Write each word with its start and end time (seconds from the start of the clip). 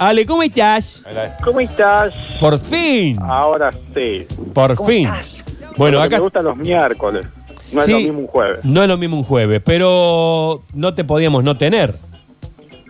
Ale, 0.00 0.26
¿cómo 0.26 0.42
estás? 0.42 1.04
¿Cómo 1.44 1.60
estás? 1.60 2.12
Por 2.40 2.58
fin, 2.58 3.16
Ahora 3.22 3.70
sí. 3.94 4.26
por 4.52 4.74
¿Cómo 4.74 4.88
fin. 4.88 5.06
estás? 5.06 5.44
Bueno, 5.76 6.02
acá 6.02 6.16
Me 6.16 6.22
gustan 6.22 6.44
los 6.44 6.56
miércoles. 6.56 7.24
No 7.70 7.80
Sí. 7.82 7.92
es 7.92 7.98
lo 7.98 8.02
mismo 8.02 8.18
un 8.22 8.26
jueves. 8.26 8.64
no 8.64 8.82
es 8.82 8.88
lo 8.88 8.96
mismo 8.96 9.16
un 9.18 9.22
jueves, 9.22 9.62
pero 9.64 10.64
no 10.74 10.92
te 10.92 11.04
podíamos 11.04 11.44
no 11.44 11.54
tener. 11.56 11.94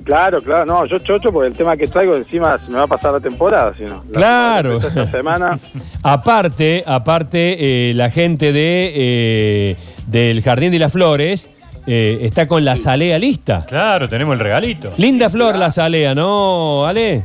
Claro, 0.04 0.40
claro. 0.40 0.64
No, 0.64 0.86
yo 0.86 0.98
chocho 1.00 1.30
porque 1.30 1.48
el 1.48 1.52
tema 1.54 1.76
que 1.76 1.86
traigo 1.86 2.16
encima 2.16 2.56
se 2.64 2.70
me 2.70 2.78
va 2.78 2.84
a 2.84 2.86
pasar 2.86 3.12
la 3.12 3.20
temporada, 3.20 3.74
si 3.76 3.82
no. 3.82 4.02
La 4.12 4.12
Claro. 4.18 4.80
que 4.80 4.86
Esta 4.86 5.10
semana. 5.10 5.58
Aparte, 6.02 6.82
aparte, 6.86 7.90
eh, 7.90 7.92
la 7.94 8.08
gente 8.08 8.54
de 8.54 8.92
eh, 8.94 9.76
del 10.06 10.40
Jardín 10.40 10.72
de 10.72 10.78
las 10.78 10.92
Flores 10.92 11.50
eh, 11.86 12.18
está 12.22 12.46
con 12.46 12.64
la 12.64 12.76
salea 12.76 13.18
lista. 13.18 13.64
Claro, 13.66 14.08
tenemos 14.08 14.34
el 14.34 14.40
regalito. 14.40 14.92
Linda 14.96 15.30
flor 15.30 15.56
la 15.56 15.70
salea, 15.70 16.14
¿no, 16.14 16.84
Ale? 16.84 17.22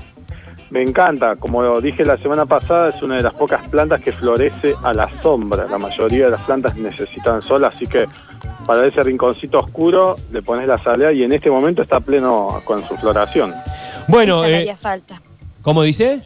Me 0.70 0.82
encanta. 0.82 1.36
Como 1.36 1.82
dije 1.82 2.06
la 2.06 2.18
semana 2.18 2.46
pasada, 2.46 2.90
es 2.90 3.02
una 3.02 3.18
de 3.18 3.24
las 3.24 3.34
pocas 3.34 3.68
plantas 3.68 4.02
que 4.02 4.14
florece 4.14 4.74
a 4.84 4.94
la 4.94 5.10
sombra. 5.22 5.66
La 5.70 5.78
mayoría 5.78 6.26
de 6.26 6.32
las 6.32 6.42
plantas 6.44 6.78
necesitan 6.78 7.42
sol, 7.42 7.66
así 7.66 7.86
que 7.88 8.06
para 8.66 8.86
ese 8.86 9.04
rinconcito 9.04 9.60
oscuro 9.60 10.16
le 10.32 10.42
pones 10.42 10.68
la 10.68 10.82
salea 10.82 11.12
y 11.12 11.24
en 11.24 11.34
este 11.34 11.50
momento 11.50 11.82
está 11.82 12.00
pleno 12.00 12.62
con 12.64 12.88
su 12.88 12.96
floración. 12.96 13.54
Bueno, 14.08 14.38
Esa 14.40 14.48
me 14.48 14.54
eh, 14.54 14.58
haría 14.58 14.78
falta. 14.78 15.22
¿cómo 15.62 15.84
dice? 15.84 16.22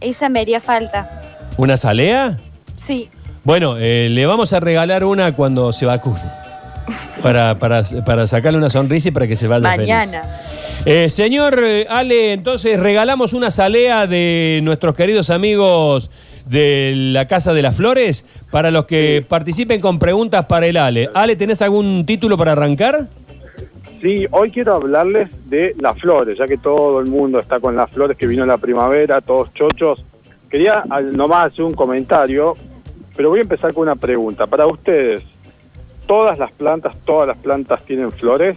Esa 0.00 0.28
me 0.28 0.40
haría 0.40 0.60
falta. 0.60 1.10
¿Una 1.58 1.76
salea? 1.76 2.38
Sí. 2.82 3.10
Bueno, 3.44 3.76
eh, 3.78 4.08
le 4.08 4.24
vamos 4.24 4.52
a 4.52 4.60
regalar 4.60 5.04
una 5.04 5.32
cuando 5.32 5.72
se 5.72 5.84
vacune. 5.84 6.20
Para, 7.22 7.58
para, 7.58 7.82
para 8.04 8.26
sacarle 8.26 8.58
una 8.58 8.70
sonrisa 8.70 9.08
y 9.08 9.12
para 9.12 9.26
que 9.26 9.36
se 9.36 9.46
vaya 9.46 9.70
feliz. 9.70 9.88
Mañana. 9.88 10.40
Eh, 10.84 11.08
señor 11.08 11.60
eh, 11.62 11.86
Ale, 11.88 12.32
entonces 12.32 12.78
regalamos 12.80 13.32
una 13.32 13.50
salea 13.52 14.06
de 14.08 14.60
nuestros 14.64 14.94
queridos 14.96 15.30
amigos 15.30 16.10
de 16.46 16.92
la 16.96 17.28
Casa 17.28 17.52
de 17.52 17.62
las 17.62 17.76
Flores 17.76 18.24
para 18.50 18.72
los 18.72 18.86
que 18.86 19.24
participen 19.28 19.80
con 19.80 19.98
preguntas 20.00 20.46
para 20.46 20.66
el 20.66 20.76
Ale. 20.76 21.08
Ale, 21.14 21.36
¿tenés 21.36 21.62
algún 21.62 22.04
título 22.04 22.36
para 22.36 22.52
arrancar? 22.52 23.06
Sí, 24.00 24.26
hoy 24.32 24.50
quiero 24.50 24.74
hablarles 24.74 25.28
de 25.48 25.76
las 25.78 25.96
flores, 25.98 26.36
ya 26.36 26.48
que 26.48 26.58
todo 26.58 26.98
el 26.98 27.06
mundo 27.06 27.38
está 27.38 27.60
con 27.60 27.76
las 27.76 27.88
flores, 27.92 28.18
que 28.18 28.26
vino 28.26 28.44
la 28.44 28.58
primavera, 28.58 29.20
todos 29.20 29.54
chochos. 29.54 30.04
Quería 30.50 30.82
al- 30.90 31.16
nomás 31.16 31.52
hacer 31.52 31.64
un 31.64 31.74
comentario, 31.74 32.56
pero 33.14 33.28
voy 33.30 33.38
a 33.38 33.42
empezar 33.42 33.72
con 33.72 33.84
una 33.84 33.94
pregunta. 33.94 34.48
Para 34.48 34.66
ustedes, 34.66 35.22
¿todas 36.06 36.38
las 36.38 36.50
plantas, 36.52 36.94
todas 37.04 37.28
las 37.28 37.36
plantas 37.38 37.82
tienen 37.84 38.12
flores? 38.12 38.56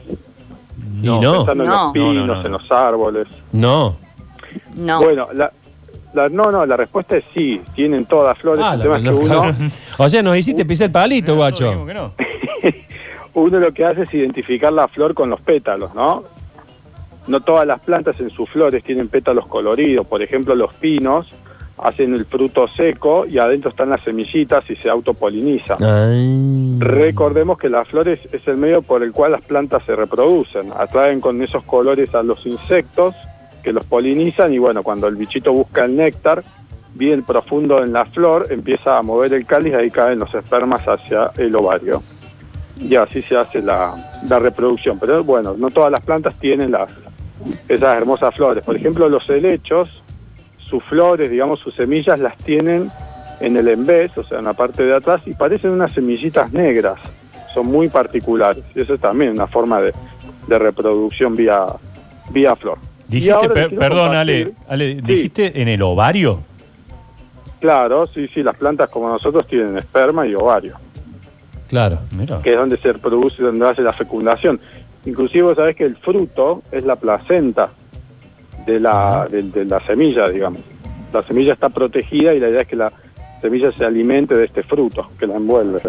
Y 1.02 1.08
no. 1.08 1.20
Pensando 1.20 1.64
en 1.64 1.70
No. 1.70 1.84
los 1.86 1.94
pinos, 1.94 2.14
No, 2.16 2.26
no, 2.26 2.34
no, 2.36 2.46
en 2.46 2.52
no. 2.52 2.58
los 2.58 2.72
árboles. 2.72 3.28
No. 3.52 3.98
No. 4.76 5.02
Bueno, 5.02 5.28
la, 5.34 5.52
la- 6.14 6.30
no, 6.30 6.52
no, 6.52 6.66
la 6.66 6.78
respuesta 6.78 7.18
es 7.18 7.24
sí, 7.34 7.62
tienen 7.76 8.06
todas 8.06 8.38
flores. 8.40 8.64
Ah, 8.66 8.74
el 8.74 8.80
la- 8.80 8.84
tema 8.84 8.98
es 8.98 9.04
que 9.04 9.10
no, 9.12 9.18
uno. 9.18 9.56
O 9.98 10.10
sea, 10.10 10.22
nos 10.24 10.38
hiciste 10.38 10.66
pisar 10.66 10.86
el 10.88 10.92
palito, 10.92 11.36
guacho. 11.36 11.86
No. 11.86 12.14
uno 13.34 13.60
lo 13.60 13.74
que 13.74 13.86
hace 13.86 14.04
es 14.04 14.14
identificar 14.14 14.72
la 14.72 14.88
flor 14.88 15.14
con 15.14 15.30
los 15.30 15.42
pétalos, 15.42 15.94
¿no? 15.94 16.24
No 17.28 17.40
todas 17.42 17.66
las 17.66 17.80
plantas 17.80 18.20
en 18.20 18.30
sus 18.30 18.50
flores 18.50 18.84
tienen 18.84 19.08
pétalos 19.10 19.48
coloridos. 19.48 20.06
Por 20.06 20.22
ejemplo, 20.22 20.54
los 20.56 20.74
pinos 20.76 21.28
hacen 21.78 22.14
el 22.14 22.26
fruto 22.26 22.68
seco 22.68 23.26
y 23.26 23.38
adentro 23.38 23.70
están 23.70 23.90
las 23.90 24.02
semillitas 24.02 24.70
y 24.70 24.76
se 24.76 24.90
autopolinizan. 24.90 25.84
Ay. 25.84 26.78
Recordemos 26.80 27.58
que 27.58 27.70
las 27.70 27.88
flores 27.88 28.20
es 28.32 28.48
el 28.48 28.58
medio 28.58 28.82
por 28.82 29.04
el 29.04 29.12
cual 29.12 29.34
las 29.34 29.42
plantas 29.42 29.84
se 29.86 29.96
reproducen. 29.96 30.72
Atraen 30.76 31.20
con 31.20 31.42
esos 31.42 31.64
colores 31.64 32.14
a 32.16 32.24
los 32.24 32.46
insectos 32.46 33.16
que 33.64 33.74
los 33.74 33.86
polinizan 33.86 34.54
y 34.54 34.60
bueno, 34.60 34.84
cuando 34.84 35.08
el 35.08 35.16
bichito 35.16 35.52
busca 35.52 35.86
el 35.86 35.96
néctar, 35.96 36.44
bien 36.94 37.24
profundo 37.24 37.84
en 37.84 37.92
la 37.92 38.06
flor, 38.06 38.48
empieza 38.50 38.98
a 38.98 39.02
mover 39.02 39.34
el 39.34 39.46
cáliz 39.46 39.74
y 39.74 39.76
ahí 39.76 39.92
caen 39.92 40.20
los 40.20 40.34
espermas 40.34 40.88
hacia 40.88 41.32
el 41.38 41.54
ovario. 41.56 42.02
Y 42.80 42.96
así 42.96 43.22
se 43.24 43.36
hace 43.38 43.62
la, 43.62 44.22
la 44.28 44.40
reproducción. 44.40 45.00
Pero 45.00 45.24
bueno, 45.24 45.56
no 45.58 45.72
todas 45.72 45.92
las 45.92 46.02
plantas 46.02 46.36
tienen 46.40 46.72
las, 46.72 46.90
esas 47.68 47.98
hermosas 47.98 48.36
flores. 48.36 48.64
Por 48.64 48.76
ejemplo, 48.76 49.10
los 49.10 49.30
helechos, 49.30 50.04
sus 50.76 50.84
flores, 50.90 51.32
digamos, 51.32 51.60
sus 51.62 51.74
semillas 51.74 52.20
las 52.20 52.38
tienen 52.38 52.92
en 53.40 53.56
el 53.56 53.68
embés, 53.70 54.12
o 54.18 54.24
sea, 54.26 54.40
en 54.40 54.46
la 54.46 54.54
parte 54.54 54.84
de 54.84 54.94
atrás, 54.94 55.22
y 55.26 55.34
parecen 55.34 55.72
unas 55.72 55.94
semillitas 55.94 56.52
negras. 56.52 56.98
Son 57.54 57.66
muy 57.68 57.88
particulares. 57.88 58.64
Y 58.76 58.82
eso 58.82 58.96
es 58.96 59.00
también 59.00 59.32
una 59.32 59.48
forma 59.48 59.80
de, 59.80 59.94
de 60.48 60.60
reproducción 60.60 61.34
vía, 61.38 61.66
vía 62.32 62.56
flor. 62.58 62.78
Dijiste, 63.08 63.48
per- 63.50 63.74
perdón, 63.74 64.16
Ale, 64.16 64.48
compartir- 64.48 64.54
Ale, 64.68 64.96
dijiste 65.02 65.62
en 65.62 65.70
el 65.70 65.82
ovario. 65.82 66.42
Claro, 67.62 68.06
sí, 68.08 68.28
sí, 68.34 68.44
las 68.44 68.56
plantas 68.58 68.90
como 68.90 69.08
nosotros 69.08 69.48
tienen 69.48 69.78
esperma 69.78 70.28
y 70.28 70.36
ovario, 70.36 70.76
Claro. 71.70 72.00
Mira. 72.18 72.40
que 72.44 72.52
es 72.52 72.58
donde 72.58 72.78
se 72.78 72.92
reproduce, 72.94 73.42
donde 73.42 73.66
hace 73.68 73.82
la 73.82 73.94
fecundación. 73.94 74.60
Inclusive 75.06 75.44
vos 75.44 75.56
sabés 75.56 75.76
que 75.78 75.86
el 75.86 75.96
fruto 75.96 76.64
es 76.72 76.84
la 76.84 76.98
placenta 76.98 77.70
de 78.66 78.80
la, 78.80 79.28
de, 79.30 79.44
de 79.44 79.66
la 79.66 79.80
semilla, 79.86 80.28
digamos. 80.30 80.62
La 81.14 81.24
semilla 81.24 81.54
está 81.54 81.70
protegida 81.70 82.34
y 82.34 82.40
la 82.40 82.50
idea 82.50 82.62
es 82.62 82.68
que 82.68 82.76
la 82.76 82.92
semilla 83.42 83.72
se 83.72 83.86
alimente 83.86 84.36
de 84.36 84.46
este 84.46 84.64
fruto 84.64 85.10
que 85.20 85.28
la 85.28 85.36
envuelve. 85.36 85.80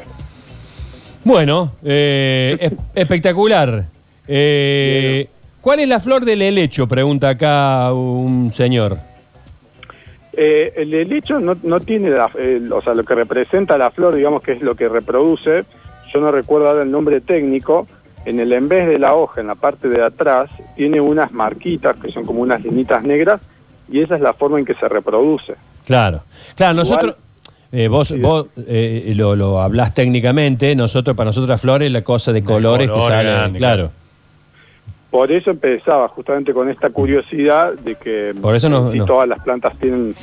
Bueno, 1.25 1.73
eh, 1.85 2.57
es- 2.61 2.73
espectacular. 2.95 3.87
Eh, 4.29 5.29
¿Cuál 5.61 5.81
es 5.81 5.89
la 5.89 5.99
flor 6.01 6.25
del 6.25 6.43
helecho? 6.43 6.87
Pregunta 6.87 7.31
acá 7.31 7.93
un 7.93 8.53
señor. 8.55 8.99
Eh, 10.33 10.73
el 10.77 10.93
helecho 10.95 11.41
no, 11.41 11.57
no 11.63 11.81
tiene, 11.81 12.11
la- 12.11 12.31
o 12.73 12.83
sea, 12.83 12.95
lo 12.95 13.05
que 13.05 13.15
representa 13.15 13.79
la 13.79 13.91
flor, 13.91 14.15
digamos 14.15 14.43
que 14.43 14.53
es 14.53 14.61
lo 14.63 14.75
que 14.77 14.89
reproduce, 14.89 15.65
yo 16.13 16.21
no 16.21 16.31
recuerdo 16.31 16.69
ahora 16.69 16.83
el 16.83 16.91
nombre 16.91 17.21
técnico, 17.21 17.87
en 18.27 18.41
el 18.41 18.53
en 18.53 18.69
vez 18.69 18.87
de 18.87 18.99
la 18.99 19.15
hoja, 19.15 19.41
en 19.41 19.47
la 19.47 19.55
parte 19.55 19.89
de 19.89 20.03
atrás, 20.03 20.51
tiene 20.77 21.01
unas 21.01 21.33
marquitas 21.33 21.97
que 21.97 22.11
son 22.13 22.25
como 22.27 22.41
unas 22.43 22.63
linitas 22.63 23.03
negras 23.03 23.41
y 23.91 24.01
esa 24.03 24.17
es 24.17 24.21
la 24.21 24.35
forma 24.35 24.59
en 24.59 24.65
que 24.65 24.75
se 24.75 24.89
reproduce. 24.89 25.55
Claro. 25.87 26.23
Claro, 26.57 26.75
nosotros. 26.75 27.15
eh, 27.73 27.89
vos 27.89 28.13
vos 28.21 28.49
eh, 28.67 29.13
lo, 29.15 29.35
lo 29.37 29.61
hablás 29.61 29.95
técnicamente, 29.95 30.75
nosotros 30.77 31.17
para 31.17 31.29
nosotros 31.29 31.49
las 31.49 31.61
flores 31.61 31.91
la 31.93 32.03
cosa 32.03 32.33
de 32.33 32.43
colores 32.45 32.91
que 32.91 33.01
salen, 33.01 33.33
grande, 33.33 33.59
claro. 33.59 33.91
Por 35.11 35.31
eso 35.33 35.51
empezaba 35.51 36.09
justamente 36.09 36.53
con 36.53 36.69
esta 36.69 36.91
curiosidad 36.91 37.73
de 37.75 37.95
que 37.95 38.35
Por 38.41 38.55
eso 38.57 38.69
no- 38.69 38.91
si 38.93 38.99
no. 38.99 39.05
todas 39.07 39.29
las 39.29 39.41
plantas 39.41 39.75
tienen, 39.79 40.15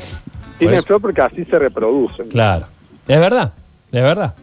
tienen 0.59 0.79
eso. 0.79 0.87
flor 0.87 1.01
porque 1.01 1.21
así 1.21 1.43
se 1.45 1.57
reproducen. 1.57 2.27
Claro. 2.29 2.65
Es 3.07 3.19
verdad, 3.19 3.53
es 3.91 4.01
verdad. 4.03 4.35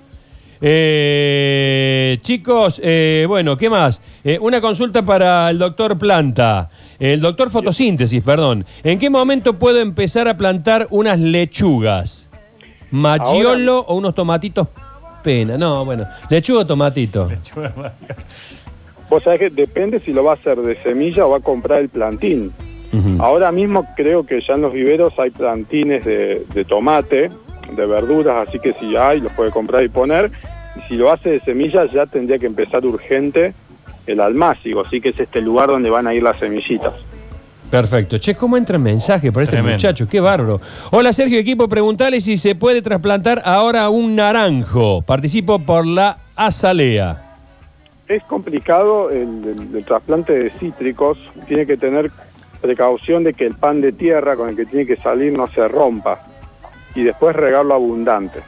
Eh, 0.62 2.19
chicos, 2.21 2.81
eh, 2.84 3.25
bueno, 3.26 3.56
¿qué 3.56 3.71
más? 3.71 4.03
Eh, 4.22 4.38
una 4.41 4.60
consulta 4.60 5.03
para 5.03 5.48
el 5.48 5.59
doctor 5.59 5.97
Planta, 5.98 6.69
el 6.98 7.21
doctor 7.21 7.50
Fotosíntesis, 7.50 8.22
perdón. 8.22 8.66
¿En 8.82 8.98
qué 8.98 9.09
momento 9.09 9.59
puedo 9.59 9.81
empezar 9.81 10.28
a 10.28 10.37
plantar 10.37 10.87
unas 10.91 11.19
lechugas? 11.19 12.28
¿Machiolo 12.91 13.81
o 13.81 13.94
unos 13.94 14.15
tomatitos 14.15 14.69
pena? 15.22 15.56
No, 15.56 15.84
bueno, 15.84 16.06
lechuga 16.28 16.60
o 16.60 16.66
tomatito. 16.66 17.28
Vos 19.09 19.22
sabés 19.22 19.41
que 19.41 19.50
depende 19.50 20.00
si 20.00 20.12
lo 20.12 20.25
va 20.25 20.32
a 20.32 20.34
hacer 20.34 20.59
de 20.59 20.81
semilla 20.82 21.27
o 21.27 21.31
va 21.31 21.38
a 21.38 21.41
comprar 21.41 21.81
el 21.81 21.88
plantín. 21.88 22.53
Ujú. 22.92 23.22
Ahora 23.22 23.53
mismo 23.53 23.87
creo 23.97 24.27
que 24.27 24.41
ya 24.41 24.54
en 24.54 24.62
los 24.62 24.72
viveros 24.72 25.12
hay 25.19 25.31
plantines 25.31 26.04
de, 26.04 26.44
de 26.53 26.65
tomate, 26.65 27.31
de 27.76 27.86
verduras, 27.86 28.48
así 28.48 28.58
que 28.58 28.75
si 28.75 28.97
hay, 28.97 29.20
los 29.20 29.32
puede 29.32 29.50
comprar 29.50 29.82
y 29.82 29.88
poner. 29.88 30.31
Y 30.76 30.81
si 30.88 30.94
lo 30.94 31.10
hace 31.10 31.31
de 31.31 31.41
semillas, 31.41 31.91
ya 31.92 32.06
tendría 32.06 32.38
que 32.38 32.47
empezar 32.47 32.84
urgente 32.84 33.54
el 34.06 34.20
almácigo, 34.20 34.81
así 34.81 35.00
que 35.00 35.10
es 35.10 35.20
este 35.20 35.41
lugar 35.41 35.69
donde 35.69 35.91
van 35.91 36.06
a 36.06 36.14
ir 36.14 36.22
las 36.22 36.38
semillitas. 36.38 36.92
Perfecto. 37.70 38.19
Che, 38.19 38.34
¿cómo 38.34 38.56
entra 38.56 38.76
el 38.76 38.82
mensaje 38.82 39.30
para 39.30 39.44
este 39.44 39.54
Tremendo. 39.56 39.76
muchacho? 39.76 40.06
Qué 40.09 40.18
bárbaro. 40.18 40.60
Hola 40.91 41.12
Sergio, 41.12 41.39
equipo, 41.39 41.68
preguntale 41.68 42.21
si 42.21 42.36
se 42.36 42.56
puede 42.56 42.83
trasplantar 42.83 43.42
ahora 43.44 43.89
un 43.91 44.16
naranjo. 44.16 45.03
Participo 45.03 45.60
por 45.60 45.86
la 45.86 46.18
azalea. 46.34 47.36
Es 48.09 48.24
complicado 48.24 49.10
el, 49.10 49.18
el- 49.71 49.77
el 49.77 49.84
trasplante 49.84 50.33
de 50.36 50.50
cítricos, 50.59 51.18
tiene 51.47 51.65
que 51.65 51.77
tener 51.77 52.10
precaución 52.60 53.22
de 53.22 53.34
que 53.34 53.47
el 53.47 53.54
pan 53.54 53.80
de 53.80 53.92
tierra 53.92 54.34
con 54.34 54.48
el 54.48 54.56
que 54.56 54.66
tiene 54.66 54.84
que 54.84 54.97
salir 54.97 55.33
no 55.33 55.47
se 55.48 55.66
rompa 55.68 56.27
y 56.95 57.03
después 57.03 57.34
regarlo 57.37 57.75
abundante. 57.75 58.41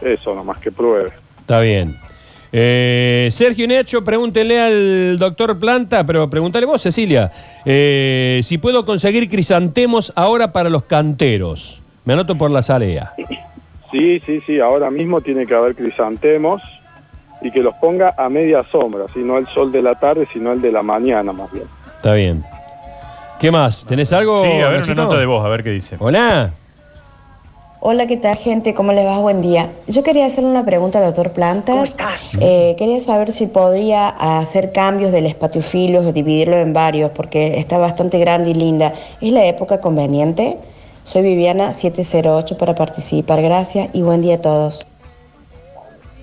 Eso 0.00 0.34
nomás 0.34 0.60
que 0.60 0.72
pruebe. 0.72 1.12
Está 1.40 1.60
bien. 1.60 1.96
Eh, 2.54 3.28
Sergio 3.30 3.66
Necho, 3.66 4.04
pregúntele 4.04 4.60
al 4.60 5.16
doctor 5.16 5.58
Planta, 5.58 6.04
pero 6.04 6.28
pregúntale 6.28 6.66
vos, 6.66 6.82
Cecilia, 6.82 7.32
eh, 7.64 8.40
si 8.42 8.58
puedo 8.58 8.84
conseguir 8.84 9.28
crisantemos 9.30 10.12
ahora 10.14 10.52
para 10.52 10.68
los 10.68 10.84
canteros. 10.84 11.80
Me 12.04 12.12
anoto 12.12 12.36
por 12.36 12.50
la 12.50 12.62
salea. 12.62 13.14
Sí, 13.90 14.20
sí, 14.26 14.42
sí, 14.46 14.60
ahora 14.60 14.90
mismo 14.90 15.20
tiene 15.20 15.46
que 15.46 15.54
haber 15.54 15.74
crisantemos 15.74 16.60
y 17.40 17.50
que 17.50 17.60
los 17.60 17.74
ponga 17.76 18.14
a 18.18 18.28
media 18.28 18.64
sombra, 18.70 19.06
¿sí? 19.12 19.20
no 19.20 19.38
el 19.38 19.46
sol 19.48 19.72
de 19.72 19.82
la 19.82 19.94
tarde, 19.94 20.28
sino 20.32 20.52
el 20.52 20.60
de 20.60 20.72
la 20.72 20.82
mañana 20.82 21.32
más 21.32 21.50
bien. 21.52 21.64
Está 21.96 22.14
bien. 22.14 22.44
¿Qué 23.40 23.50
más? 23.50 23.84
¿Tenés 23.86 24.12
algo? 24.12 24.44
Sí, 24.44 24.50
a 24.60 24.68
ver 24.68 24.80
Nachito? 24.80 24.92
una 24.92 25.04
nota 25.04 25.18
de 25.18 25.26
voz, 25.26 25.44
a 25.44 25.48
ver 25.48 25.62
qué 25.62 25.70
dice. 25.70 25.96
Hola. 25.98 26.52
Hola, 27.84 28.06
¿qué 28.06 28.16
tal, 28.16 28.36
gente? 28.36 28.74
¿Cómo 28.74 28.92
les 28.92 29.04
va? 29.04 29.18
Buen 29.18 29.40
día. 29.40 29.72
Yo 29.88 30.04
quería 30.04 30.26
hacerle 30.26 30.50
una 30.50 30.64
pregunta 30.64 31.00
al 31.00 31.06
doctor 31.06 31.32
Plantas. 31.32 31.96
Eh, 32.40 32.76
quería 32.78 33.00
saber 33.00 33.32
si 33.32 33.48
podría 33.48 34.08
hacer 34.08 34.70
cambios 34.70 35.10
del 35.10 35.26
espatiofilos 35.26 36.06
o 36.06 36.12
dividirlo 36.12 36.58
en 36.58 36.72
varios, 36.72 37.10
porque 37.10 37.58
está 37.58 37.78
bastante 37.78 38.20
grande 38.20 38.50
y 38.50 38.54
linda. 38.54 38.92
¿Es 39.20 39.32
la 39.32 39.44
época 39.46 39.80
conveniente? 39.80 40.58
Soy 41.02 41.22
Viviana 41.22 41.72
708 41.72 42.56
para 42.56 42.76
participar. 42.76 43.42
Gracias 43.42 43.88
y 43.92 44.02
buen 44.02 44.20
día 44.20 44.36
a 44.36 44.40
todos. 44.40 44.86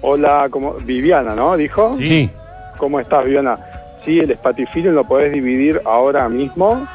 Hola, 0.01 0.47
como 0.49 0.75
Viviana, 0.75 1.35
¿no? 1.35 1.57
Dijo. 1.57 1.93
Sí. 1.95 2.05
Sí. 2.05 2.29
¿Cómo 2.77 3.01
estás, 3.01 3.25
Viviana? 3.25 3.59
Sí, 4.05 4.17
el 4.19 4.31
espatifilio 4.31 4.93
lo 4.93 5.03
podés 5.03 5.33
dividir 5.33 5.81
ahora 5.83 6.29
mismo 6.29 6.87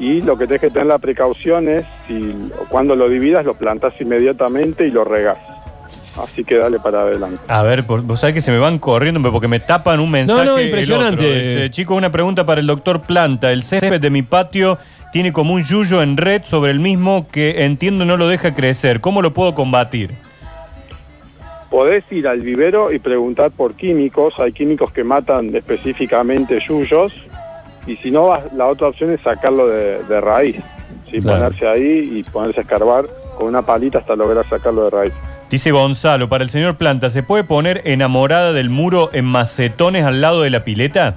y 0.00 0.22
lo 0.22 0.38
que 0.38 0.46
tenés 0.46 0.62
que 0.62 0.70
tener 0.70 0.86
la 0.86 0.98
precaución 0.98 1.68
es 1.68 1.84
si 2.08 2.34
cuando 2.70 2.96
lo 2.96 3.08
dividas 3.08 3.44
lo 3.44 3.54
plantás 3.54 3.92
inmediatamente 4.00 4.86
y 4.86 4.90
lo 4.90 5.04
regás. 5.04 5.36
Así 6.16 6.42
que 6.42 6.56
dale 6.56 6.80
para 6.80 7.02
adelante. 7.02 7.40
A 7.46 7.62
ver, 7.62 7.82
vos 7.82 8.18
sabés 8.18 8.34
que 8.34 8.40
se 8.40 8.50
me 8.50 8.58
van 8.58 8.78
corriendo 8.78 9.20
porque 9.30 9.46
me 9.46 9.60
tapan 9.60 10.00
un 10.00 10.10
mensaje. 10.10 10.44
No, 10.44 10.52
no, 10.52 10.58
el 10.58 10.66
impresionante. 10.66 11.24
otro. 11.24 11.38
Dice, 11.38 11.70
Chicos, 11.70 11.96
una 11.96 12.10
pregunta 12.10 12.44
para 12.44 12.60
el 12.60 12.66
doctor 12.66 13.02
Planta. 13.02 13.52
El 13.52 13.62
césped 13.62 14.00
de 14.00 14.10
mi 14.10 14.22
patio 14.22 14.78
tiene 15.12 15.32
como 15.32 15.54
un 15.54 15.62
yuyo 15.62 16.02
en 16.02 16.16
red 16.16 16.42
sobre 16.44 16.72
el 16.72 16.80
mismo 16.80 17.26
que 17.30 17.64
entiendo 17.64 18.04
no 18.06 18.16
lo 18.16 18.26
deja 18.26 18.54
crecer. 18.54 19.00
¿Cómo 19.00 19.22
lo 19.22 19.34
puedo 19.34 19.54
combatir? 19.54 20.12
Podés 21.68 22.04
ir 22.10 22.26
al 22.26 22.40
vivero 22.40 22.90
y 22.90 22.98
preguntar 22.98 23.50
por 23.50 23.74
químicos. 23.74 24.34
Hay 24.38 24.52
químicos 24.52 24.92
que 24.92 25.04
matan 25.04 25.54
específicamente 25.54 26.58
yuyos. 26.66 27.12
Y 27.86 27.96
si 27.96 28.10
no, 28.10 28.36
la 28.54 28.66
otra 28.66 28.88
opción 28.88 29.10
es 29.10 29.20
sacarlo 29.22 29.66
de, 29.66 30.02
de 30.04 30.20
raíz. 30.20 30.56
¿sí? 31.10 31.20
Claro. 31.20 31.44
Ponerse 31.44 31.66
ahí 31.66 32.18
y 32.18 32.22
ponerse 32.24 32.60
a 32.60 32.62
escarbar 32.62 33.06
con 33.36 33.46
una 33.48 33.62
palita 33.62 33.98
hasta 33.98 34.14
lograr 34.16 34.48
sacarlo 34.48 34.84
de 34.84 34.90
raíz. 34.90 35.12
Dice 35.50 35.72
Gonzalo, 35.72 36.28
para 36.28 36.44
el 36.44 36.50
señor 36.50 36.76
Planta, 36.76 37.10
¿se 37.10 37.24
puede 37.24 37.42
poner 37.42 37.82
enamorada 37.84 38.52
del 38.52 38.70
muro 38.70 39.10
en 39.12 39.24
macetones 39.24 40.04
al 40.04 40.20
lado 40.20 40.42
de 40.42 40.50
la 40.50 40.62
pileta? 40.62 41.16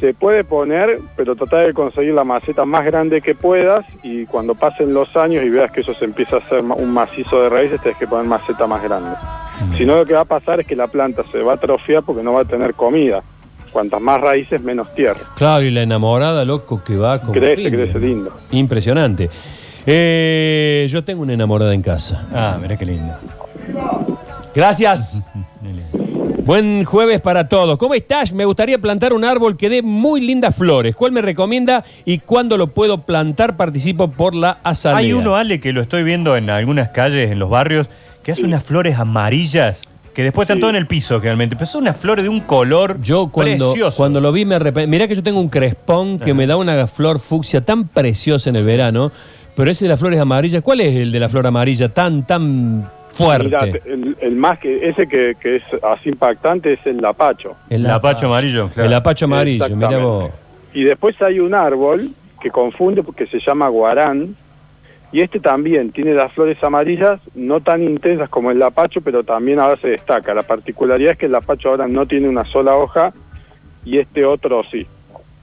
Se 0.00 0.14
puede 0.14 0.42
poner, 0.42 1.00
pero 1.16 1.36
trata 1.36 1.58
de 1.58 1.74
conseguir 1.74 2.14
la 2.14 2.24
maceta 2.24 2.64
más 2.64 2.84
grande 2.84 3.20
que 3.20 3.34
puedas 3.34 3.84
y 4.02 4.26
cuando 4.26 4.54
pasen 4.54 4.94
los 4.94 5.16
años 5.16 5.44
y 5.44 5.48
veas 5.48 5.70
que 5.70 5.82
eso 5.82 5.94
se 5.94 6.06
empieza 6.06 6.36
a 6.36 6.38
hacer 6.40 6.60
un 6.60 6.90
macizo 6.90 7.40
de 7.42 7.48
raíces, 7.48 7.80
tienes 7.80 7.98
que 7.98 8.06
poner 8.06 8.26
maceta 8.26 8.66
más 8.66 8.82
grande. 8.82 9.10
Si 9.76 9.84
no, 9.84 9.96
lo 9.96 10.06
que 10.06 10.14
va 10.14 10.20
a 10.20 10.24
pasar 10.24 10.60
es 10.60 10.66
que 10.66 10.76
la 10.76 10.86
planta 10.86 11.22
se 11.30 11.42
va 11.42 11.52
a 11.52 11.54
atrofiar 11.56 12.02
porque 12.02 12.22
no 12.22 12.32
va 12.32 12.42
a 12.42 12.44
tener 12.44 12.74
comida. 12.74 13.22
Cuantas 13.72 14.00
más 14.00 14.20
raíces, 14.20 14.60
menos 14.62 14.94
tierra. 14.94 15.20
Claro, 15.36 15.62
y 15.64 15.70
la 15.70 15.82
enamorada, 15.82 16.44
loco, 16.44 16.82
que 16.82 16.96
va 16.96 17.20
con 17.20 17.32
Crece, 17.32 17.56
piña. 17.56 17.70
crece 17.70 17.98
lindo. 17.98 18.32
Impresionante. 18.50 19.30
Eh, 19.86 20.86
yo 20.90 21.02
tengo 21.04 21.22
una 21.22 21.34
enamorada 21.34 21.72
en 21.74 21.82
casa. 21.82 22.26
Ah, 22.34 22.58
mira 22.60 22.76
qué 22.76 22.84
lindo. 22.86 23.14
Gracias. 24.54 25.24
Buen 26.44 26.84
jueves 26.84 27.20
para 27.20 27.46
todos. 27.46 27.76
¿Cómo 27.76 27.92
estás? 27.92 28.32
Me 28.32 28.46
gustaría 28.46 28.78
plantar 28.78 29.12
un 29.12 29.22
árbol 29.22 29.56
que 29.56 29.68
dé 29.68 29.82
muy 29.82 30.22
lindas 30.22 30.56
flores. 30.56 30.96
¿Cuál 30.96 31.12
me 31.12 31.20
recomienda 31.20 31.84
y 32.06 32.20
cuándo 32.20 32.56
lo 32.56 32.68
puedo 32.68 33.02
plantar? 33.02 33.56
Participo 33.56 34.10
por 34.10 34.34
la 34.34 34.58
asamblea. 34.62 34.98
Hay 35.06 35.12
uno, 35.12 35.36
Ale, 35.36 35.60
que 35.60 35.74
lo 35.74 35.82
estoy 35.82 36.04
viendo 36.04 36.36
en 36.38 36.48
algunas 36.48 36.88
calles, 36.88 37.30
en 37.30 37.38
los 37.38 37.50
barrios, 37.50 37.88
que 38.22 38.32
hace 38.32 38.44
unas 38.44 38.64
flores 38.64 38.98
amarillas 38.98 39.82
que 40.18 40.24
después 40.24 40.46
están 40.46 40.56
Sí. 40.56 40.60
todo 40.62 40.70
en 40.70 40.74
el 40.76 40.88
piso, 40.88 41.20
realmente. 41.20 41.54
Pero 41.54 41.66
son 41.66 41.82
unas 41.82 41.96
flores 41.96 42.24
de 42.24 42.28
un 42.28 42.40
color 42.40 43.00
Yo 43.00 43.28
cuando, 43.30 43.70
precioso. 43.70 43.96
cuando 43.96 44.20
lo 44.20 44.32
vi 44.32 44.44
me 44.44 44.56
arrepentí. 44.56 44.90
Mirá 44.90 45.06
que 45.06 45.14
yo 45.14 45.22
tengo 45.22 45.38
un 45.38 45.48
crespón 45.48 46.18
que 46.18 46.32
Ajá. 46.32 46.34
me 46.34 46.44
da 46.48 46.56
una 46.56 46.88
flor 46.88 47.20
fucsia 47.20 47.60
tan 47.60 47.86
preciosa 47.86 48.50
en 48.50 48.56
el 48.56 48.64
verano, 48.64 49.12
pero 49.54 49.70
ese 49.70 49.84
de 49.84 49.90
las 49.90 50.00
flores 50.00 50.18
amarillas, 50.18 50.60
¿cuál 50.60 50.80
es 50.80 50.96
el 50.96 51.12
de 51.12 51.20
la 51.20 51.28
flor 51.28 51.46
amarilla 51.46 51.86
tan, 51.86 52.26
tan 52.26 52.90
fuerte? 53.12 53.44
Mirá, 53.44 53.60
el, 53.84 54.16
el 54.20 54.34
más 54.34 54.58
que 54.58 54.88
ese 54.88 55.06
que, 55.06 55.36
que 55.40 55.54
es 55.58 55.62
así 55.84 56.08
impactante 56.08 56.72
es 56.72 56.80
el 56.84 56.96
lapacho. 56.96 57.54
El 57.70 57.84
Lapacho 57.84 58.26
amarillo, 58.26 58.70
claro. 58.74 58.88
El 58.88 58.94
apacho 58.94 59.26
amarillo, 59.26 59.66
mira 59.66 59.74
Exactamente. 59.76 60.04
vos. 60.04 60.30
Y 60.74 60.82
después 60.82 61.14
hay 61.22 61.38
un 61.38 61.54
árbol 61.54 62.10
que 62.40 62.50
confunde 62.50 63.04
porque 63.04 63.24
se 63.28 63.38
llama 63.38 63.68
guarán. 63.68 64.34
Y 65.10 65.22
este 65.22 65.40
también 65.40 65.90
tiene 65.90 66.12
las 66.12 66.32
flores 66.32 66.62
amarillas, 66.62 67.18
no 67.34 67.60
tan 67.60 67.82
intensas 67.82 68.28
como 68.28 68.50
el 68.50 68.58
lapacho, 68.58 69.00
pero 69.00 69.24
también 69.24 69.58
ahora 69.58 69.80
se 69.80 69.88
destaca. 69.88 70.34
La 70.34 70.42
particularidad 70.42 71.12
es 71.12 71.18
que 71.18 71.26
el 71.26 71.32
lapacho 71.32 71.70
ahora 71.70 71.88
no 71.88 72.06
tiene 72.06 72.28
una 72.28 72.44
sola 72.44 72.76
hoja 72.76 73.14
y 73.84 73.98
este 73.98 74.26
otro 74.26 74.62
sí. 74.70 74.86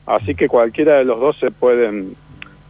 Así 0.06 0.36
que 0.36 0.48
cualquiera 0.48 0.98
de 0.98 1.06
los 1.06 1.20
dos 1.20 1.38
se 1.40 1.50
pueden, 1.50 2.16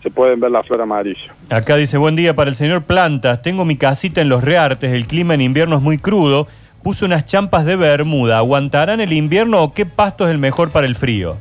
se 0.02 0.10
pueden 0.10 0.40
ver 0.40 0.52
la 0.52 0.64
flor 0.64 0.82
amarilla. 0.82 1.34
Acá 1.50 1.76
dice, 1.76 1.98
buen 1.98 2.16
día 2.16 2.34
para 2.34 2.50
el 2.50 2.56
señor 2.56 2.84
Plantas. 2.84 3.42
Tengo 3.42 3.66
mi 3.66 3.76
casita 3.76 4.22
en 4.22 4.30
Los 4.30 4.44
Reartes, 4.44 4.94
el 4.94 5.06
clima 5.06 5.34
en 5.34 5.42
invierno 5.42 5.76
es 5.76 5.82
muy 5.82 5.98
crudo. 5.98 6.48
Puse 6.82 7.04
unas 7.04 7.26
champas 7.26 7.66
de 7.66 7.76
bermuda. 7.76 8.38
¿Aguantarán 8.38 9.02
el 9.02 9.12
invierno 9.12 9.62
o 9.62 9.74
qué 9.74 9.86
pasto 9.86 10.26
es 10.26 10.32
el 10.32 10.38
mejor 10.38 10.70
para 10.70 10.88
el 10.88 10.96
frío? 10.96 11.36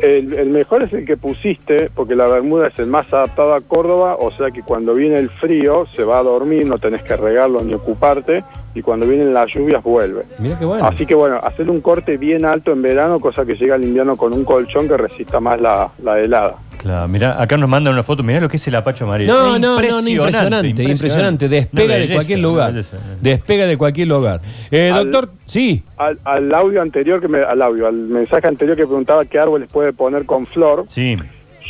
El, 0.00 0.50
mejor 0.50 0.82
es 0.82 0.92
el 0.92 1.04
que 1.04 1.16
pusiste, 1.16 1.90
porque 1.94 2.14
la 2.14 2.26
bermuda 2.26 2.68
es 2.68 2.78
el 2.78 2.86
más 2.86 3.10
adaptado 3.12 3.54
a 3.54 3.60
Córdoba, 3.60 4.16
o 4.18 4.30
sea 4.32 4.50
que 4.50 4.62
cuando 4.62 4.94
viene 4.94 5.18
el 5.18 5.30
frío 5.30 5.86
se 5.94 6.04
va 6.04 6.18
a 6.18 6.22
dormir, 6.22 6.66
no 6.66 6.78
tenés 6.78 7.02
que 7.02 7.16
regarlo 7.16 7.62
ni 7.62 7.74
ocuparte, 7.74 8.44
y 8.76 8.82
cuando 8.82 9.06
vienen 9.06 9.32
las 9.32 9.50
lluvias 9.52 9.82
vuelve. 9.82 10.24
Mira 10.38 10.58
qué 10.58 10.64
bueno. 10.64 10.84
Así 10.86 11.06
que 11.06 11.14
bueno, 11.14 11.40
hacer 11.42 11.68
un 11.70 11.80
corte 11.80 12.16
bien 12.18 12.44
alto 12.44 12.72
en 12.72 12.82
verano, 12.82 13.18
cosa 13.20 13.44
que 13.44 13.54
llega 13.54 13.74
al 13.74 13.84
invierno 13.84 14.16
con 14.16 14.32
un 14.32 14.44
colchón 14.44 14.86
que 14.86 14.96
resista 14.96 15.40
más 15.40 15.60
la, 15.60 15.90
la 16.02 16.20
helada. 16.20 16.56
Claro, 16.76 17.08
mira, 17.08 17.40
acá 17.42 17.56
nos 17.56 17.68
mandan 17.70 17.94
una 17.94 18.02
foto. 18.02 18.22
Mirá 18.22 18.38
lo 18.38 18.48
que 18.50 18.58
es 18.58 18.68
el 18.68 18.74
apacho 18.76 19.06
amarillo. 19.06 19.32
No, 19.32 19.58
no, 19.58 19.80
no, 19.80 20.02
no, 20.02 20.08
impresionante, 20.08 20.82
impresionante. 20.84 21.48
Despega 21.48 21.94
de 21.96 22.12
cualquier 22.12 22.38
lugar. 22.40 22.72
belleza. 22.72 22.98
Despega 23.20 23.66
de 23.66 23.76
cualquier 23.78 24.08
lugar. 24.08 24.40
Eh, 24.70 24.90
Al- 24.92 25.10
doctor, 25.10 25.32
sí. 25.46 25.82
Al, 25.96 26.18
al 26.24 26.54
audio 26.54 26.82
anterior, 26.82 27.20
que 27.20 27.28
me, 27.28 27.38
al 27.38 27.62
audio, 27.62 27.86
al 27.86 27.94
mensaje 27.94 28.46
anterior 28.46 28.76
que 28.76 28.84
preguntaba 28.86 29.24
qué 29.24 29.38
árboles 29.38 29.68
puede 29.72 29.94
poner 29.94 30.26
con 30.26 30.46
flor, 30.46 30.84
Sí. 30.88 31.16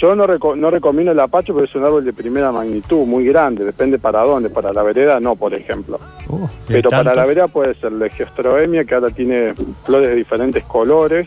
Yo 0.00 0.14
no, 0.14 0.26
reco- 0.26 0.56
no 0.56 0.70
recomiendo 0.70 1.12
el 1.12 1.20
apacho, 1.20 1.54
pero 1.54 1.64
es 1.66 1.74
un 1.74 1.84
árbol 1.84 2.04
de 2.04 2.12
primera 2.12 2.52
magnitud, 2.52 3.06
muy 3.06 3.24
grande, 3.24 3.64
depende 3.64 3.98
para 3.98 4.20
dónde, 4.22 4.50
para 4.50 4.72
la 4.72 4.82
vereda 4.82 5.18
no, 5.20 5.36
por 5.36 5.54
ejemplo. 5.54 5.98
Uh, 6.28 6.46
Pero 6.68 6.90
para 6.90 7.14
la 7.14 7.24
vereda 7.26 7.48
puede 7.48 7.74
ser 7.74 7.92
legiostroemia, 7.92 8.84
que 8.84 8.94
ahora 8.94 9.10
tiene 9.10 9.54
flores 9.84 10.10
de 10.10 10.16
diferentes 10.16 10.62
colores, 10.64 11.26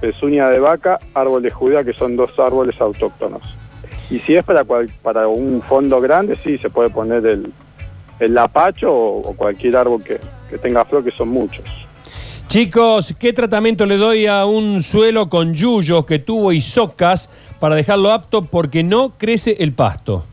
pezuña 0.00 0.48
de 0.50 0.58
vaca, 0.60 0.98
árbol 1.14 1.42
de 1.42 1.50
Judea, 1.50 1.82
que 1.84 1.92
son 1.94 2.14
dos 2.16 2.30
árboles 2.38 2.78
autóctonos. 2.80 3.42
Y 4.10 4.18
si 4.20 4.36
es 4.36 4.44
para, 4.44 4.64
cual- 4.64 4.90
para 5.02 5.26
un 5.28 5.62
fondo 5.62 6.00
grande, 6.00 6.36
sí, 6.44 6.58
se 6.58 6.68
puede 6.68 6.90
poner 6.90 7.24
el, 7.26 7.52
el 8.20 8.34
lapacho 8.34 8.92
o, 8.92 9.30
o 9.30 9.34
cualquier 9.34 9.76
árbol 9.76 10.02
que, 10.04 10.20
que 10.50 10.58
tenga 10.58 10.84
flor, 10.84 11.02
que 11.04 11.10
son 11.10 11.28
muchos. 11.28 11.64
Chicos, 12.48 13.14
¿qué 13.18 13.32
tratamiento 13.32 13.86
le 13.86 13.96
doy 13.96 14.26
a 14.26 14.44
un 14.44 14.82
suelo 14.82 15.28
con 15.30 15.54
yuyos 15.54 16.04
que 16.04 16.18
tuvo 16.18 16.52
y 16.52 16.60
socas 16.60 17.30
para 17.60 17.74
dejarlo 17.74 18.12
apto 18.12 18.42
porque 18.44 18.82
no 18.82 19.12
crece 19.18 19.56
el 19.60 19.72
pasto? 19.72 20.24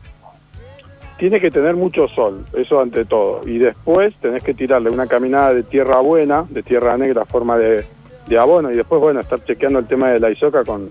Tiene 1.18 1.40
que 1.40 1.50
tener 1.50 1.76
mucho 1.76 2.08
sol, 2.08 2.44
eso 2.52 2.80
ante 2.80 3.04
todo. 3.04 3.42
Y 3.46 3.58
después 3.58 4.12
tenés 4.20 4.42
que 4.42 4.54
tirarle 4.54 4.90
una 4.90 5.06
caminada 5.06 5.54
de 5.54 5.62
tierra 5.62 6.00
buena, 6.00 6.44
de 6.50 6.62
tierra 6.62 6.96
negra 6.98 7.24
forma 7.24 7.56
de, 7.56 7.86
de 8.26 8.38
abono. 8.38 8.72
Y 8.72 8.76
después, 8.76 9.00
bueno, 9.00 9.20
estar 9.20 9.44
chequeando 9.44 9.78
el 9.78 9.86
tema 9.86 10.08
de 10.10 10.18
la 10.18 10.30
isoca 10.30 10.64
con, 10.64 10.90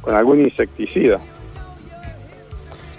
con 0.00 0.14
algún 0.14 0.40
insecticida. 0.40 1.20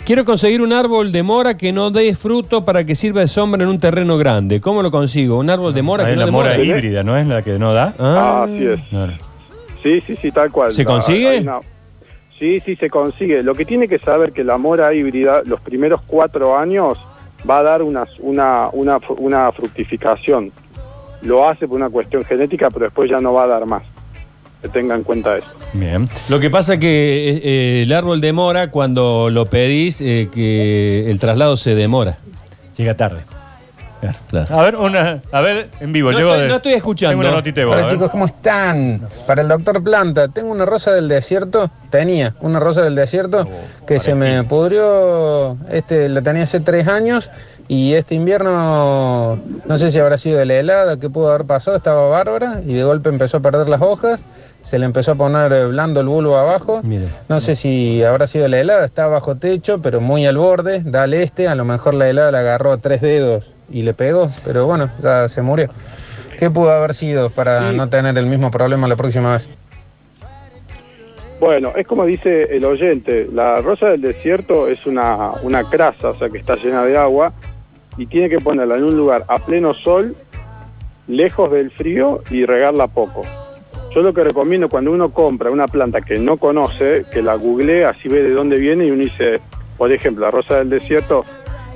Quiero 0.06 0.26
conseguir 0.26 0.62
un 0.62 0.74
árbol 0.74 1.12
de 1.12 1.22
mora 1.22 1.56
que 1.58 1.72
no 1.72 1.92
dé 1.92 2.16
fruto 2.16 2.66
para 2.66 2.84
que 2.84 2.96
sirva 2.96 3.22
de 3.22 3.28
sombra 3.28 3.62
en 3.64 3.70
un 3.70 3.80
terreno 3.80 4.18
grande. 4.18 4.60
¿Cómo 4.60 4.82
lo 4.82 4.90
consigo? 4.90 5.38
¿Un 5.38 5.50
árbol 5.52 5.74
de 5.74 5.82
mora 5.84 6.06
Ahí 6.06 6.12
que 6.12 6.16
no 6.16 6.20
la 6.22 6.26
dé 6.26 6.32
mora 6.32 6.50
mora? 6.52 6.64
híbrida, 6.64 7.04
¿no 7.04 7.16
es 7.18 7.28
la 7.28 7.42
que 7.44 7.60
no 7.60 7.74
da? 7.74 7.94
Ah, 8.00 8.44
Así 8.44 8.66
es. 8.66 8.80
Claro. 8.90 9.14
Sí, 9.84 10.02
sí, 10.02 10.16
sí, 10.20 10.32
tal 10.32 10.52
cual. 10.52 10.74
¿Se 10.74 10.84
La- 10.84 10.90
consigue? 10.90 11.46
Sí, 12.40 12.62
sí, 12.66 12.76
se 12.78 12.90
consigue. 12.90 13.44
Lo 13.44 13.54
que 13.54 13.66
tiene 13.66 13.88
que 13.88 14.00
saber 14.00 14.32
que 14.32 14.44
la 14.46 14.58
mora 14.58 14.94
híbrida, 14.94 15.42
los 15.46 15.60
primeros 15.60 16.02
cuatro 16.08 16.58
años, 16.58 16.98
va 17.50 17.60
a 17.60 17.64
dar 17.64 17.82
una, 17.84 18.06
una, 18.20 18.70
una, 18.72 18.98
fru- 19.00 19.18
una 19.20 19.52
fructificación. 19.52 20.52
Lo 21.22 21.48
hace 21.48 21.68
por 21.68 21.76
una 21.76 21.90
cuestión 21.90 22.24
genética, 22.24 22.70
pero 22.70 22.86
después 22.86 23.10
ya 23.10 23.20
no 23.20 23.34
va 23.34 23.44
a 23.44 23.48
dar 23.48 23.66
más. 23.66 23.84
Que 24.62 24.70
tenga 24.70 24.96
en 24.96 25.04
cuenta 25.04 25.38
eso. 25.38 25.48
Bien. 25.74 26.10
Lo 26.30 26.40
que 26.40 26.50
pasa 26.50 26.78
que 26.80 26.88
eh, 26.88 27.42
eh, 27.44 27.84
el 27.84 27.94
árbol 27.94 28.20
de 28.22 28.32
mora, 28.34 28.72
cuando 28.72 29.30
lo 29.30 29.46
pedís, 29.46 30.02
eh, 30.02 30.30
que 30.34 31.10
el 31.12 31.20
traslado 31.20 31.58
se 31.58 31.76
demora. 31.76 32.18
Llega 32.78 32.96
tarde. 32.96 33.22
Claro. 34.30 34.58
A 34.60 34.64
ver, 34.64 34.76
una, 34.76 35.22
a 35.32 35.42
ver, 35.42 35.70
en 35.80 35.92
vivo. 35.92 36.12
No 36.12 36.18
llego 36.18 36.30
estoy- 36.32 36.44
de- 36.44 36.50
no 36.50 36.56
estoy 36.56 36.74
escuchando. 36.74 37.12
Tengo 37.18 37.28
una 37.28 37.38
notita 37.38 37.62
de 37.62 37.66
voz, 37.66 37.74
a 37.76 37.78
Hola 37.78 37.86
ver. 37.88 37.96
chicos, 37.96 38.12
¿cómo 38.12 38.26
están? 38.26 39.02
Para 39.28 39.42
el 39.42 39.48
doctor 39.48 39.84
Planta, 39.84 40.28
tengo 40.30 40.52
una 40.52 40.66
rosa 40.66 40.92
del 40.92 41.08
desierto, 41.10 41.70
tenía 41.90 42.36
una 42.42 42.60
rosa 42.60 42.82
del 42.82 42.96
desierto 42.96 43.48
que 43.86 44.00
se 44.00 44.16
me 44.16 44.44
pudrió, 44.46 45.58
este, 45.70 46.08
la 46.10 46.22
tenía 46.22 46.44
hace 46.44 46.60
tres 46.62 46.88
años 46.88 47.30
y 47.68 47.94
este 47.94 48.16
invierno, 48.16 49.40
no 49.66 49.78
sé 49.78 49.92
si 49.92 50.00
habrá 50.00 50.18
sido 50.18 50.40
de 50.40 50.46
la 50.46 50.56
helada, 50.56 50.98
que 51.00 51.10
pudo 51.10 51.30
haber 51.30 51.46
pasado, 51.46 51.78
estaba 51.78 52.08
bárbara 52.10 52.62
y 52.66 52.74
de 52.74 52.84
golpe 52.84 53.10
empezó 53.10 53.38
a 53.38 53.40
perder 53.42 53.68
las 53.70 53.82
hojas 53.82 54.22
se 54.62 54.78
le 54.78 54.86
empezó 54.86 55.14
a 55.14 55.16
poner 55.16 55.52
eh, 55.54 55.66
blando 55.68 56.02
el 56.02 56.08
bulbo 56.08 56.38
abajo. 56.38 56.82
Mire. 56.84 57.08
No 57.30 57.40
sé 57.40 57.56
si 57.56 58.04
habrá 58.04 58.28
sido 58.28 58.48
la 58.50 58.60
helada, 58.60 58.86
está 58.86 59.08
bajo 59.08 59.36
techo, 59.36 59.82
pero 59.82 60.00
muy 60.02 60.28
al 60.28 60.38
borde, 60.38 60.82
da 60.86 61.04
al 61.04 61.14
este, 61.16 61.48
a 61.48 61.56
lo 61.56 61.64
mejor 61.66 61.94
la 61.96 62.08
helada 62.10 62.32
la 62.32 62.40
agarró 62.40 62.74
a 62.74 62.78
tres 62.78 63.02
dedos 63.02 63.46
y 63.72 63.82
le 63.84 63.94
pegó, 63.94 64.30
pero 64.46 64.66
bueno, 64.66 64.90
ya 65.02 65.28
se 65.30 65.42
murió. 65.42 65.70
¿Qué 66.38 66.50
pudo 66.50 66.72
haber 66.72 66.94
sido 66.94 67.30
para 67.30 67.70
Sí. 67.72 67.76
no 67.78 67.90
tener 67.90 68.18
el 68.18 68.26
mismo 68.26 68.50
problema 68.52 68.88
la 68.88 68.96
próxima 68.96 69.34
vez? 69.34 69.50
Bueno, 71.40 71.72
es 71.76 71.88
como 71.88 72.06
dice 72.06 72.56
el 72.56 72.66
oyente, 72.66 73.28
la 73.34 73.62
rosa 73.62 73.90
del 73.90 74.02
desierto 74.02 74.68
es 74.68 74.86
una, 74.86 75.32
una 75.42 75.64
crasa, 75.64 76.10
o 76.10 76.18
sea 76.20 76.30
que 76.30 76.38
está 76.38 76.56
llena 76.58 76.84
de 76.84 76.98
agua 76.98 77.32
y 77.98 78.06
tiene 78.08 78.28
que 78.30 78.40
ponerla 78.42 78.76
en 78.76 78.84
un 78.84 78.98
lugar 78.98 79.24
a 79.30 79.40
pleno 79.40 79.74
sol, 79.74 80.16
lejos 81.08 81.52
del 81.52 81.72
frío 81.72 82.22
y 82.30 82.46
regarla 82.46 82.88
poco. 82.88 83.24
Yo 83.96 84.02
lo 84.02 84.14
que 84.14 84.24
recomiendo 84.24 84.70
cuando 84.70 84.92
uno 84.92 85.12
compra 85.12 85.50
una 85.50 85.68
planta 85.68 86.02
que 86.02 86.20
no 86.20 86.38
conoce, 86.38 87.06
que 87.12 87.22
la 87.22 87.36
googlee, 87.36 87.86
así 87.86 88.08
ve 88.10 88.22
de 88.22 88.32
dónde 88.32 88.58
viene 88.58 88.86
y 88.86 88.92
uno 88.92 89.04
dice, 89.04 89.40
por 89.78 89.92
ejemplo, 89.92 90.26
la 90.26 90.32
rosa 90.32 90.58
del 90.58 90.70
desierto 90.70 91.26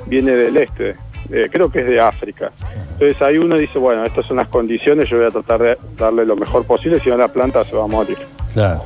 viene 0.07 0.31
del 0.33 0.57
este, 0.57 0.95
eh, 1.31 1.49
creo 1.51 1.71
que 1.71 1.79
es 1.79 1.87
de 1.87 1.99
África. 1.99 2.51
Entonces 2.93 3.21
ahí 3.21 3.37
uno 3.37 3.57
dice, 3.57 3.79
bueno, 3.79 4.05
estas 4.05 4.25
son 4.25 4.37
las 4.37 4.47
condiciones, 4.47 5.09
yo 5.09 5.17
voy 5.17 5.27
a 5.27 5.31
tratar 5.31 5.61
de 5.61 5.77
darle 5.97 6.25
lo 6.25 6.35
mejor 6.35 6.65
posible, 6.65 6.99
si 6.99 7.09
no 7.09 7.17
la 7.17 7.27
planta 7.27 7.63
se 7.65 7.75
va 7.75 7.85
a 7.85 7.87
morir. 7.87 8.17
Claro. 8.53 8.83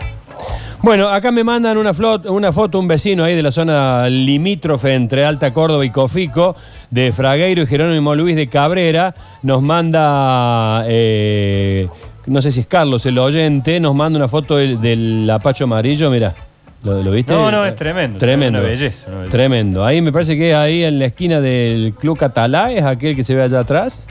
Bueno, 0.81 1.09
acá 1.09 1.31
me 1.31 1.43
mandan 1.43 1.77
una, 1.77 1.93
foto, 1.93 2.79
un 2.79 2.87
vecino 2.87 3.23
ahí 3.23 3.35
de 3.35 3.41
la 3.41 3.51
zona 3.51 4.07
limítrofe 4.07 4.93
entre 4.93 5.25
Alta 5.25 5.51
Córdoba 5.51 5.83
y 5.83 5.89
Cofico, 5.89 6.55
de 6.91 7.11
Fragueiro 7.11 7.63
y 7.63 7.65
Jerónimo 7.65 8.13
Luis 8.13 8.35
de 8.35 8.47
Cabrera. 8.47 9.15
Nos 9.41 9.61
manda, 9.63 10.83
eh, 10.87 11.87
no 12.27 12.41
sé 12.43 12.51
si 12.51 12.59
es 12.59 12.67
Carlos 12.67 13.05
el 13.07 13.17
oyente, 13.17 13.79
nos 13.79 13.95
manda 13.95 14.17
una 14.17 14.27
foto 14.27 14.57
del, 14.57 14.79
del 14.79 15.29
apacho 15.29 15.63
amarillo, 15.63 16.11
mira. 16.11 16.35
¿Lo, 16.83 17.01
lo 17.03 17.11
viste? 17.11 17.33
No, 17.33 17.49
no, 17.51 17.65
es 17.65 17.75
tremendo, 17.75 18.19
Tremendo. 18.19 18.59
una 18.59 18.67
belleza, 18.67 19.07
una 19.09 19.17
belleza. 19.19 19.31
Tremendo. 19.37 19.83
Ahí 19.85 20.01
me 20.01 20.11
parece 20.11 20.37
que 20.37 20.51
es 20.51 20.55
ahí 20.55 20.83
en 20.83 20.99
la 20.99 21.05
esquina 21.05 21.41
del 21.41 21.93
Club 21.99 22.17
Catalá, 22.17 22.71
es 22.71 22.83
aquel 22.83 23.15
que 23.15 23.23
se 23.23 23.33
ve 23.35 23.43
allá 23.43 23.59
atrás. 23.59 24.07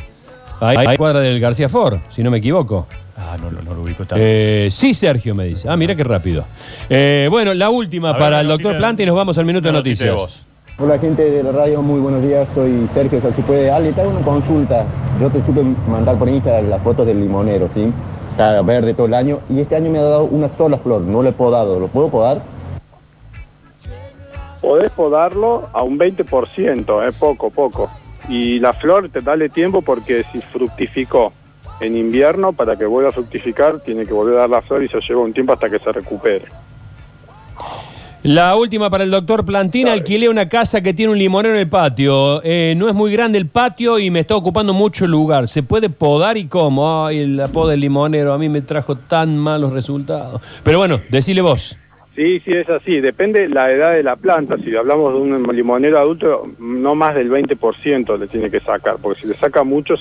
Ahí, 0.61 0.77
ahí 0.79 0.97
cuadra 0.97 1.21
del 1.21 1.39
García 1.39 1.69
Ford, 1.69 1.99
si 2.11 2.23
no 2.23 2.31
me 2.31 2.39
equivoco. 2.39 2.87
Ah, 3.17 3.37
no, 3.41 3.51
no, 3.51 3.63
no 3.63 3.75
lo 3.75 3.83
ubico 3.83 4.05
tanto. 4.05 4.17
Eh, 4.19 4.69
sí, 4.71 4.93
Sergio 4.93 5.35
me 5.35 5.45
dice. 5.45 5.69
Ah, 5.69 5.77
mira 5.77 5.95
qué 5.95 6.05
rápido. 6.05 6.45
Eh, 6.91 7.29
bueno, 7.31 7.55
la 7.55 7.71
última 7.71 8.13
ver, 8.13 8.21
para 8.21 8.41
el 8.41 8.49
doctor 8.49 8.77
Planta 8.77 9.03
y 9.03 9.07
nos 9.07 9.17
vamos 9.17 9.39
al 9.39 9.45
minuto 9.47 9.69
de 9.69 9.73
noticias. 9.73 10.45
Hola 10.79 10.99
gente 10.99 11.23
de 11.23 11.43
la 11.43 11.53
radio, 11.53 11.81
muy 11.81 12.01
buenos 12.01 12.23
días, 12.23 12.47
soy 12.55 12.87
Sergio 12.93 13.21
Salsipuede. 13.23 13.71
Ale, 13.71 13.93
te 13.93 14.03
hago 14.03 14.11
una 14.11 14.21
consulta. 14.21 14.85
Yo 15.19 15.31
te 15.31 15.43
supe 15.43 15.63
mandar 15.89 16.19
por 16.19 16.29
Instagram 16.29 16.69
las 16.69 16.83
fotos 16.83 17.07
del 17.07 17.21
limonero, 17.21 17.71
¿sí? 17.73 17.91
Está 18.31 18.61
verde 18.61 18.93
todo 18.93 19.07
el 19.07 19.15
año 19.15 19.41
y 19.49 19.61
este 19.61 19.77
año 19.77 19.91
me 19.91 19.99
ha 19.99 20.03
dado 20.03 20.25
una 20.25 20.51
sola 20.51 20.77
flor, 20.77 21.01
no 21.01 21.23
lo 21.23 21.31
he 21.31 21.33
podado. 21.33 21.81
¿Lo 21.81 21.89
puedo 21.89 22.11
podar? 22.11 22.43
Podés 24.67 24.91
podarlo 24.91 25.69
a 25.73 25.85
un 25.85 25.97
20%, 25.97 27.09
eh, 27.09 27.13
poco, 27.17 27.51
poco. 27.51 27.89
Y 28.29 28.59
la 28.59 28.73
flor 28.73 29.09
te 29.11 29.21
dale 29.21 29.49
tiempo 29.49 29.81
porque 29.81 30.25
si 30.33 30.41
fructificó 30.41 31.33
en 31.79 31.97
invierno, 31.97 32.53
para 32.53 32.75
que 32.75 32.85
vuelva 32.85 33.11
a 33.11 33.13
fructificar, 33.13 33.79
tiene 33.79 34.05
que 34.05 34.13
volver 34.13 34.35
a 34.35 34.41
dar 34.41 34.51
la 34.51 34.63
flor 34.63 34.83
y 34.83 34.89
se 34.89 34.99
lleva 35.01 35.21
un 35.21 35.33
tiempo 35.33 35.53
hasta 35.53 35.71
que 35.71 35.79
se 35.79 35.93
recupere. 35.93 36.47
La 38.25 38.57
última 38.57 38.91
para 38.91 39.05
el 39.05 39.13
doctor 39.13 39.45
Plantina. 39.45 39.93
Alquilé 39.93 40.29
una 40.29 40.49
casa 40.49 40.81
que 40.81 40.93
tiene 40.93 41.13
un 41.13 41.19
limonero 41.21 41.55
en 41.55 41.61
el 41.61 41.69
patio. 41.69 42.43
Eh, 42.43 42.75
no 42.77 42.89
es 42.89 42.95
muy 42.97 43.13
grande 43.13 43.39
el 43.39 43.47
patio 43.47 44.01
y 44.01 44.11
me 44.11 44.19
está 44.19 44.35
ocupando 44.35 44.73
mucho 44.73 45.07
lugar. 45.07 45.47
¿Se 45.47 45.63
puede 45.63 45.91
podar 45.91 46.37
y 46.37 46.49
cómo? 46.49 47.07
Ay, 47.07 47.25
la 47.29 47.47
poda 47.47 47.71
del 47.71 47.83
limonero 47.83 48.33
a 48.33 48.39
mí 48.39 48.49
me 48.49 48.63
trajo 48.63 48.97
tan 48.97 49.39
malos 49.39 49.73
resultados. 49.73 50.43
Pero 50.65 50.79
bueno, 50.79 51.01
decile 51.09 51.41
vos. 51.41 51.79
Sí, 52.17 52.41
sí, 52.45 52.53
es 52.53 52.69
así. 52.71 53.01
Depende 53.01 53.49
la 53.49 53.71
edad 53.71 53.93
de 53.93 54.03
la 54.03 54.17
planta. 54.17 54.57
Si 54.57 54.75
hablamos 54.75 55.13
de 55.13 55.21
un 55.21 55.55
limonero 55.55 55.99
adulto, 55.99 56.49
no 56.59 56.95
más 56.95 57.15
del 57.15 57.31
20% 57.31 58.19
le 58.19 58.27
tiene 58.27 58.51
que 58.51 58.61
sacar, 58.61 58.97
porque 59.01 59.21
si 59.21 59.27
le 59.29 59.35
saca 59.35 59.63
mucho, 59.65 59.95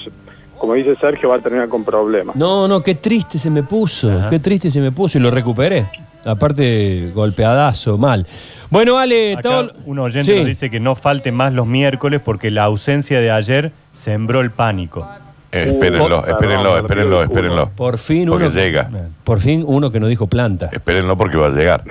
como 0.57 0.74
dice 0.75 0.95
Sergio, 0.95 1.29
va 1.29 1.36
a 1.36 1.39
terminar 1.39 1.67
con 1.67 1.84
problemas. 1.84 2.36
No, 2.38 2.67
no, 2.69 2.81
qué 2.81 2.95
triste 2.95 3.38
se 3.38 3.50
me 3.50 3.63
puso. 3.63 4.10
Ajá. 4.10 4.29
Qué 4.29 4.39
triste 4.39 4.72
se 4.72 4.79
me 4.79 4.93
puso 4.93 5.17
y 5.17 5.22
lo 5.22 5.29
recuperé. 5.29 5.86
Aparte, 6.24 7.12
golpeadazo, 7.13 7.98
mal. 7.98 8.25
Bueno, 8.69 8.98
Ale, 8.98 9.34
Acá 9.34 9.41
todo... 9.43 9.74
un 9.86 10.00
oyente 10.00 10.31
Sí. 10.31 10.38
nos 10.39 10.48
dice 10.48 10.69
que 10.69 10.79
no 10.79 10.95
falte 10.95 11.31
más 11.31 11.53
los 11.53 11.67
miércoles 11.67 12.22
porque 12.24 12.50
la 12.50 12.63
ausencia 12.63 13.19
de 13.19 13.29
ayer 13.29 13.72
sembró 13.93 14.41
el 14.41 14.51
pánico. 14.51 15.07
Eh, 15.51 15.69
espérenlo, 15.69 16.03
perdón, 16.05 16.24
espérenlo, 16.29 16.77
espérenlo, 16.77 17.24
espérenlo. 17.24 17.69
Por 17.75 17.98
fin 17.98 18.27
Porque 18.27 18.50
llega. 18.50 18.89
Por 19.24 19.39
fin 19.39 19.63
uno 19.65 19.89
que 19.91 20.00
no 20.01 20.07
dijo 20.07 20.27
planta. 20.27 20.69
Espérenlo 20.72 21.15
porque 21.17 21.38
va 21.38 21.48
a 21.48 21.51
llegar. 21.51 21.84